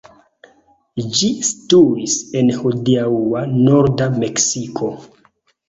Ĝi 1.19 1.29
situis 1.49 2.17
en 2.41 2.51
hodiaŭa 2.63 3.45
norda 3.61 4.11
Meksiko. 4.19 4.93